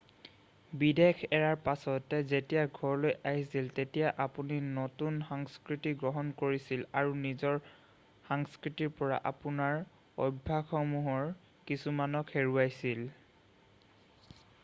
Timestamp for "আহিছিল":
3.31-3.67